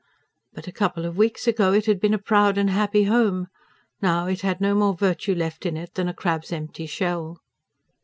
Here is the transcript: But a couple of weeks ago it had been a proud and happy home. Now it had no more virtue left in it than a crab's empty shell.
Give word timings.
But 0.53 0.65
a 0.65 0.71
couple 0.71 1.05
of 1.05 1.15
weeks 1.15 1.45
ago 1.47 1.73
it 1.73 1.85
had 1.85 1.99
been 1.99 2.15
a 2.15 2.17
proud 2.17 2.57
and 2.57 2.71
happy 2.71 3.03
home. 3.03 3.49
Now 4.01 4.25
it 4.25 4.41
had 4.41 4.59
no 4.59 4.73
more 4.73 4.95
virtue 4.95 5.35
left 5.35 5.63
in 5.63 5.77
it 5.77 5.93
than 5.93 6.07
a 6.07 6.13
crab's 6.15 6.51
empty 6.51 6.87
shell. 6.87 7.37